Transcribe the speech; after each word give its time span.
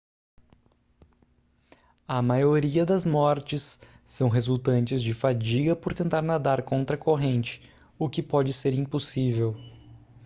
a 2.07 2.23
maioria 2.23 2.83
das 2.83 3.05
mortes 3.05 3.79
são 4.03 4.29
resultantes 4.29 4.99
de 5.03 5.13
fadiga 5.13 5.75
por 5.75 5.93
tentar 5.93 6.23
nadar 6.23 6.63
contra 6.63 6.95
a 6.95 6.99
corrente 6.99 7.61
o 7.99 8.09
que 8.09 8.23
pode 8.23 8.51
ser 8.51 8.73
impossível 8.73 9.55